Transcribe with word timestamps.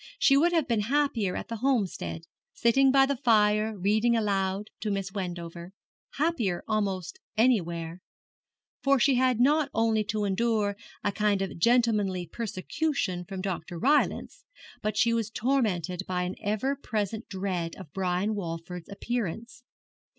She 0.17 0.35
would 0.35 0.51
have 0.51 0.67
been 0.67 0.79
happier 0.79 1.35
at 1.35 1.47
the 1.47 1.57
Homestead, 1.57 2.23
sitting 2.53 2.91
by 2.91 3.05
the 3.05 3.17
fire 3.17 3.77
reading 3.77 4.15
aloud 4.15 4.71
to 4.79 4.89
Miss 4.89 5.11
Wendover 5.11 5.73
happier 6.15 6.63
almost 6.67 7.19
anywhere 7.37 8.01
for 8.81 8.99
she 8.99 9.13
had 9.13 9.39
not 9.39 9.69
only 9.75 10.03
to 10.05 10.23
endure 10.25 10.75
a 11.03 11.11
kind 11.11 11.43
of 11.43 11.55
gentlemanly 11.59 12.25
persecution 12.25 13.25
from 13.25 13.41
Dr. 13.41 13.77
Rylance, 13.77 14.43
but 14.81 14.97
she 14.97 15.13
was 15.13 15.29
tormented 15.29 16.01
by 16.07 16.23
an 16.23 16.33
ever 16.41 16.75
present 16.75 17.27
dread 17.29 17.75
of 17.75 17.93
Brian 17.93 18.33
Walford's 18.33 18.89
appearance. 18.89 19.61